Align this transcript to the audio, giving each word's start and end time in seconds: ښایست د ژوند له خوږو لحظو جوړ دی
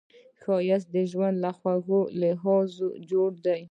ښایست 0.41 0.87
د 0.95 0.97
ژوند 1.11 1.35
له 1.43 1.51
خوږو 1.57 2.01
لحظو 2.21 2.89
جوړ 3.09 3.29
دی 3.45 3.59